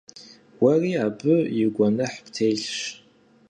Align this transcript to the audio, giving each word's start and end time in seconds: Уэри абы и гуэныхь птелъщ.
Уэри 0.63 0.91
абы 1.05 1.35
и 1.63 1.65
гуэныхь 1.75 2.17
птелъщ. 2.25 2.69